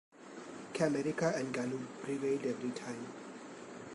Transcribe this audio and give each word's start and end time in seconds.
Camerica 0.73 1.35
and 1.35 1.53
Galoob 1.53 1.85
prevailed 2.01 2.43
every 2.47 2.71
time. 2.71 3.05